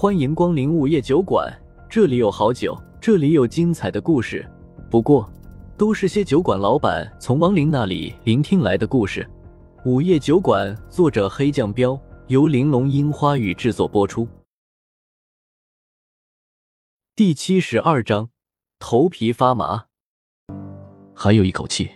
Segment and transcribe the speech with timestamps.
[0.00, 1.54] 欢迎光临午夜酒馆，
[1.86, 4.50] 这里有好酒，这里有精彩的故事。
[4.90, 5.30] 不过，
[5.76, 9.28] 都是些酒馆老板从亡灵那里聆听来的故事。
[9.84, 14.26] 午夜酒馆，作者黑酱标，由玲珑樱花雨制作播出。
[17.14, 18.30] 第七十二章，
[18.78, 19.84] 头皮发麻，
[21.14, 21.90] 还有一口气。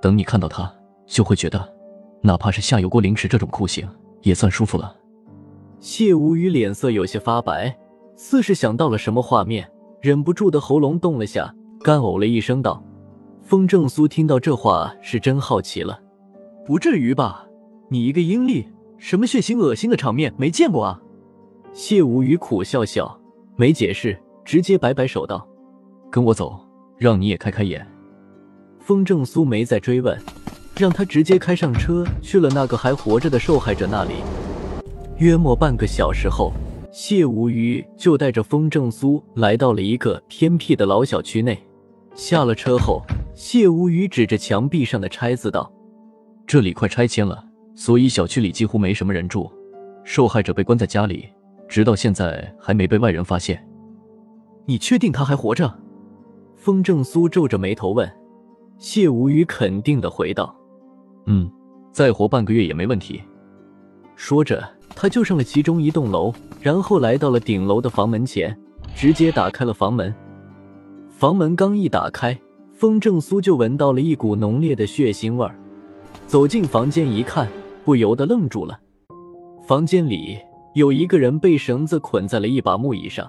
[0.00, 0.72] 等你看到它，
[1.04, 1.74] 就会觉得，
[2.22, 3.88] 哪怕是下油锅凌迟这种酷刑，
[4.22, 4.99] 也算舒服了。
[5.80, 7.74] 谢无虞脸色有些发白，
[8.14, 9.66] 似是想到了什么画面，
[10.02, 12.82] 忍不住的喉咙动了下，干呕了一声道
[13.42, 15.98] ：“风正苏，听到这话是真好奇了。”
[16.66, 17.46] 不至于吧？
[17.88, 18.68] 你一个阴历，
[18.98, 21.00] 什么血腥恶心的场面没见过啊？
[21.72, 23.18] 谢无虞苦笑笑，
[23.56, 25.48] 没解释，直接摆摆手道
[26.12, 26.60] ：“跟我走，
[26.98, 27.84] 让你也开开眼。”
[28.80, 30.20] 风正苏没再追问，
[30.76, 34.16] 让他直接开上车去了那个还活着的受害者那里。
[35.20, 36.50] 约莫半个小时后，
[36.90, 41.62] 谢无虞就带着风正苏来到了一个偏僻的老小区内。
[42.14, 43.02] 下了车后，
[43.34, 45.70] 谢无虞指着墙壁上的拆字道。
[46.46, 49.52] 这里快拆迁了，所以小区里几乎没什么人住。
[50.04, 51.28] 受害者被关在家里，
[51.68, 53.62] 直到现在还没被外人发现。
[54.64, 55.70] 你确定他还活着？
[56.56, 58.10] 风正苏皱着眉头问。
[58.78, 60.56] 谢无虞肯定的回道
[61.28, 61.50] ：“嗯，
[61.92, 63.20] 再活半个月也没问题。”
[64.22, 64.62] 说着，
[64.94, 68.54] 他就上了其中一栋楼，然后来到了顶楼的房门前，
[68.94, 70.14] 直接打开了房门。
[71.08, 72.38] 房门刚一打开，
[72.70, 75.58] 风正苏就闻到了一股浓烈的血腥味儿。
[76.26, 77.48] 走进房间一看，
[77.82, 78.78] 不由得愣住了。
[79.66, 80.38] 房间里
[80.74, 83.26] 有一个人被绳子捆在了一把木椅上，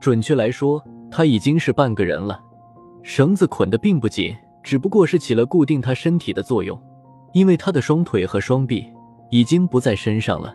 [0.00, 2.40] 准确来说，他已经是半个人了。
[3.02, 6.80] 绳子捆得并不紧，只不过是起了固定他身体的作用。
[7.34, 8.86] 因为他的双腿和双臂
[9.34, 10.54] 已经不在身上了，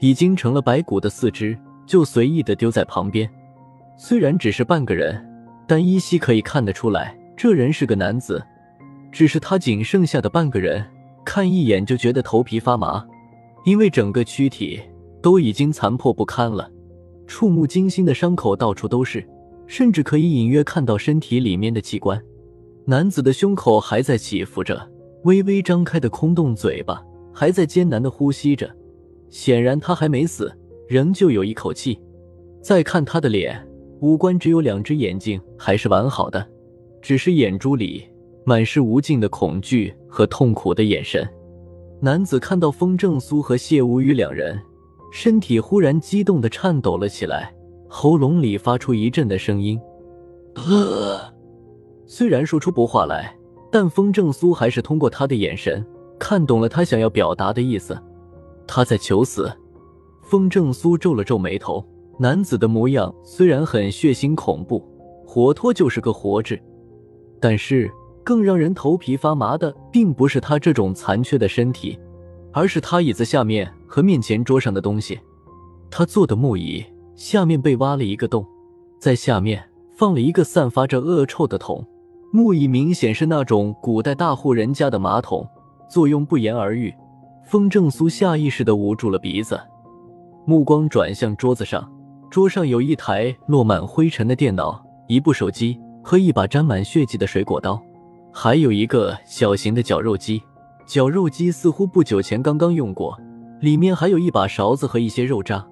[0.00, 3.30] 已经成了白骨的四肢，就随意的丢在旁边。
[3.98, 5.22] 虽然只是半个人，
[5.66, 8.42] 但依稀可以看得出来，这人是个男子。
[9.12, 10.82] 只是他仅剩下的半个人。
[11.22, 13.06] 看一眼就觉得头皮发麻，
[13.66, 14.80] 因为整个躯体
[15.20, 16.70] 都已经残破不堪了，
[17.26, 19.22] 触目惊心的伤口到处都是，
[19.66, 22.18] 甚至可以隐约看到身体里面的器官。
[22.86, 24.90] 男子的胸口还在起伏着，
[25.24, 27.02] 微微张开的空洞嘴巴
[27.34, 28.70] 还在艰难的呼吸着，
[29.28, 30.50] 显然他还没死，
[30.88, 32.00] 仍旧有一口气。
[32.62, 33.60] 再看他的脸，
[34.00, 36.46] 五官只有两只眼睛还是完好的，
[37.02, 38.04] 只是眼珠里。
[38.46, 41.26] 满是无尽的恐惧和痛苦的眼神。
[41.98, 44.60] 男子看到风正苏和谢无虞两人，
[45.10, 47.54] 身体忽然激动的颤抖了起来，
[47.88, 49.80] 喉咙里发出一阵的声音。
[52.04, 53.34] 虽然说出不话来，
[53.72, 55.82] 但风正苏还是通过他的眼神
[56.18, 57.98] 看懂了他想要表达的意思。
[58.66, 59.52] 他在求死。
[60.22, 61.84] 风正苏皱了皱眉头。
[62.18, 64.82] 男子的模样虽然很血腥恐怖，
[65.26, 66.58] 活脱就是个活着，
[67.40, 67.90] 但是。
[68.26, 71.98] 更让人头皮发麻的，并不是他这种残缺的身体，
[72.52, 75.20] 而是他椅子下面和面前桌上的东西。
[75.90, 76.82] 他坐的木椅
[77.14, 78.42] 下面被挖了一个洞，
[78.98, 79.62] 在下面
[79.94, 81.86] 放了一个散发着恶臭的桶。
[82.32, 85.46] 木椅明显是那种古代大户人家的马桶，
[85.88, 86.94] 作用不言而喻。
[87.42, 89.60] 风正苏下意识地捂住了鼻子，
[90.46, 91.90] 目光转向桌子上，
[92.30, 97.80] 桌上有一台落满灰尘的电脑，一部手机和一把沾满血迹的水果刀。
[98.32, 100.42] 还有一个小型的绞肉机，
[100.86, 103.16] 绞肉机似乎不久前刚刚用过，
[103.60, 105.64] 里面还有一把勺子和一些肉渣。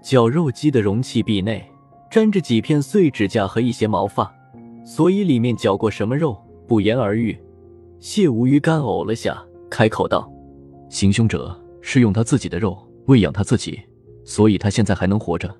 [0.00, 1.68] 绞肉机的容器壁内
[2.10, 4.32] 粘着几片碎指甲和一些毛发，
[4.84, 7.36] 所以里面绞过什么肉不言而喻。
[7.98, 10.30] 谢无鱼干呕了下，开口道
[10.90, 13.80] ：“行凶者是用他自己的肉喂养他自己，
[14.24, 15.54] 所以他现在还能活着。”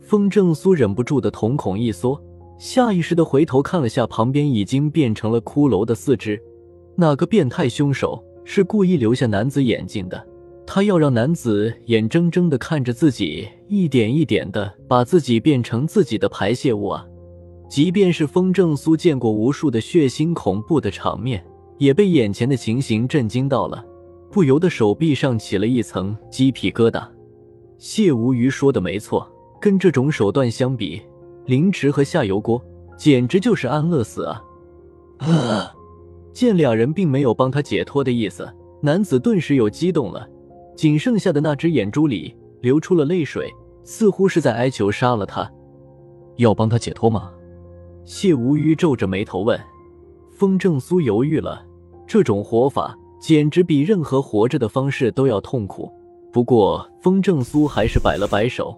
[0.00, 2.22] 风正苏忍不住的瞳孔一缩。
[2.58, 6.40] 下意识的回头看了下旁边已经变成了骷髅的四肢，
[6.94, 10.26] 那个变态凶手是故意留下男子眼睛的，
[10.66, 17.06] 他要让男子眼睁睁的看着自己一点一点的把自己变成自己的排泄物啊！
[17.68, 21.44] 即便是风正苏见过无数的血腥恐怖的场面，
[21.78, 23.84] 也被眼前的情形震惊到了，
[24.30, 27.06] 不由得手臂上起了一层鸡皮疙瘩。
[27.78, 29.30] 谢无虞说的没错，
[29.60, 31.02] 跟这种手段相比。
[31.44, 32.60] 凌迟和下油锅
[32.96, 34.42] 简直就是安乐死啊！
[36.32, 40.28] 见两人并没有帮他解脱的意思，男子顿时有激动了，
[40.74, 43.48] 仅剩下的那只眼珠里流出了泪水，
[43.84, 45.48] 似乎是在哀求杀了他。
[46.36, 47.30] 要帮他解脱吗？
[48.04, 49.58] 谢无虞皱着眉头问。
[50.32, 51.65] 风正苏犹豫了，
[52.06, 55.92] 这种活法简直比任何活着的方式都要痛苦。
[56.32, 58.76] 不过风正苏还是摆了摆手。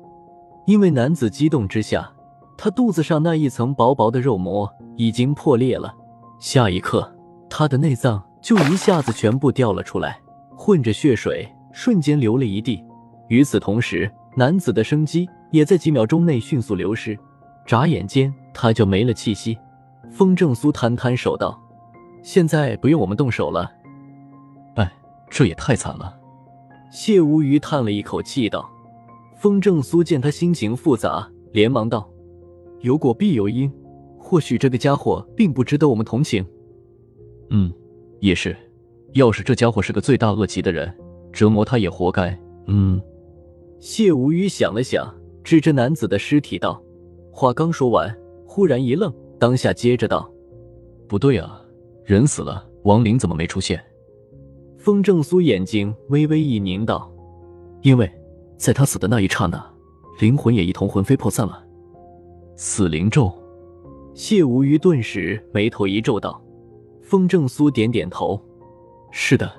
[0.66, 2.12] 因为男子激动之下，
[2.56, 5.94] 他肚子上那一层薄薄的肉膜已经破裂了。
[6.38, 7.10] 下一刻，
[7.48, 10.20] 他的内脏就一下子全部掉了出来，
[10.56, 12.84] 混着血水，瞬间流了一地。
[13.28, 17.18] 与此同时，男子的生机也在几秒钟内迅速流失，
[17.66, 19.58] 眨眼间他就没了气息。
[20.10, 21.58] 风正苏摊摊手道
[22.28, 23.72] ：“现在不用我们动手了。”
[24.76, 24.92] 哎，
[25.30, 26.14] 这也太惨了。
[26.92, 28.68] 谢无鱼叹了一口气道。
[29.34, 32.06] 风正苏见他心情复杂，连忙道
[32.82, 33.72] ：“有果必有因，
[34.18, 36.44] 或许这个家伙并不值得我们同情。”
[37.48, 37.72] 嗯，
[38.20, 38.54] 也是。
[39.14, 40.94] 要是这家伙是个罪大恶极的人，
[41.32, 42.38] 折磨他也活该。
[42.66, 43.00] 嗯。
[43.80, 46.82] 谢无虞想了想，指着男子的尸体道
[47.32, 48.14] ：“话刚说完，
[48.44, 50.30] 忽然一愣，当下接着道
[51.08, 51.62] ：‘不对啊，
[52.08, 53.78] 人死了，亡灵怎么没出现？’”
[54.78, 57.12] 风正苏眼睛微微一凝，道
[57.84, 58.10] ：“因为……”
[58.56, 59.62] 在他死的那一刹那，
[60.18, 61.62] 灵魂也一同魂飞魄散了。
[62.56, 63.30] 死灵咒，
[64.14, 66.42] 谢无虞顿时眉头一皱，道
[67.04, 68.42] ：“风正苏点点头，
[69.10, 69.52] 是的，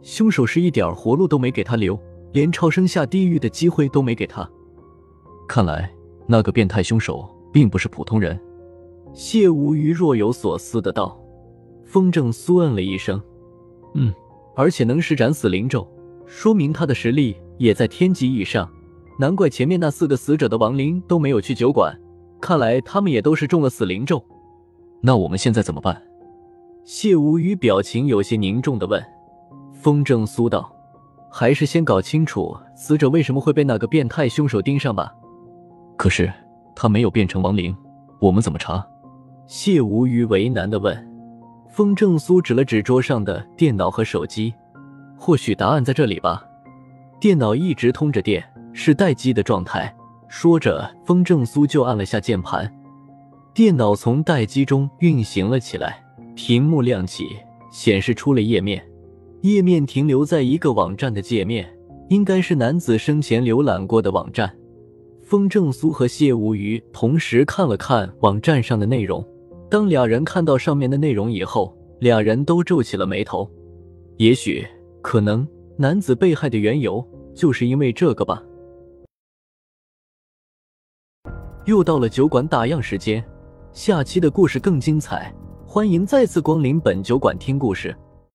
[0.00, 1.98] 凶手是一点活路都没给他留，
[2.32, 4.48] 连超生下地狱的机会都没给他。
[5.48, 5.92] 看来
[6.28, 8.40] 那个变态凶手并不是普通人。”
[9.12, 11.20] 谢无虞若有所思的道。
[11.86, 13.22] 风正苏嗯了一声
[13.94, 14.12] ：“嗯，
[14.54, 15.88] 而且能施展死灵咒，
[16.26, 18.70] 说明他的实力。”也在天级以上，
[19.18, 21.98] 难怪前面那四个死者的亡灵都没有去酒馆，
[22.38, 24.22] 看来他们也都是中了死灵咒。
[25.00, 26.02] 那我们现在怎么办？
[26.84, 29.02] 谢无虞表情有些凝重的问。
[29.72, 30.70] 风正苏道
[31.32, 35.10] ：“还是先搞清楚死者为什么会被那个变态凶手盯上吧。”
[35.96, 36.30] 可是
[36.74, 37.74] 他没有变成亡灵，
[38.20, 38.86] 我们怎么查？
[39.46, 40.94] 谢无虞为难的问。
[41.76, 44.50] 风正苏指了指桌上的电脑和手机，
[45.14, 46.42] 或许答案在这里吧。
[47.20, 48.42] 电脑一直通着电，
[48.72, 49.94] 是待机的状态。
[50.26, 52.74] 说着，风正苏就按了下键盘，
[53.52, 56.02] 电脑从待机中运行了起来，
[56.34, 57.24] 屏幕亮起，
[57.70, 58.82] 显示出了页面。
[59.42, 61.70] 页面停留在一个网站的界面，
[62.08, 64.50] 应该是男子生前浏览过的网站。
[65.22, 69.22] 风正苏和谢无虞同时看了看网站上的内容。
[69.68, 73.50] 当俩人看到上面的内容以后，俩人都皱起了眉头。
[74.16, 74.66] 也许，
[75.02, 75.46] 可能。
[75.78, 78.42] 男子被害的缘由，就是因为这个吧。
[81.66, 83.22] 又到了酒馆打烊时间，
[83.72, 85.30] 下期的故事更精彩，
[85.66, 87.94] 欢迎再次光临本酒馆听故事。